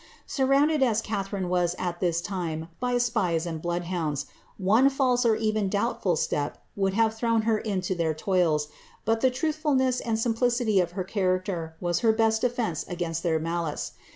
Surrounded 0.25 0.81
as 0.81 0.99
Ci* 0.99 1.11
tharine 1.13 1.47
was 1.47 1.75
at 1.77 1.99
this 1.99 2.21
time 2.21 2.69
by 2.79 2.97
spies 2.97 3.45
and 3.45 3.61
bloodhounds, 3.61 4.25
one 4.57 4.89
felse 4.89 5.27
or 5.27 5.37
eveo 5.37 5.69
doubtful 5.69 6.15
step 6.15 6.57
would 6.75 6.95
have 6.95 7.13
thrown 7.13 7.43
her 7.43 7.59
into 7.59 7.93
their 7.93 8.15
toils, 8.15 8.67
but 9.05 9.21
the 9.21 9.29
truthful 9.29 9.75
ness 9.75 9.99
and 9.99 10.17
simplicity 10.17 10.79
of 10.79 10.93
her 10.93 11.03
character 11.03 11.75
was 11.79 11.99
her 11.99 12.11
best 12.11 12.41
defence 12.41 12.83
against 12.87 13.21
their 13.21 13.37
malice. 13.37 13.91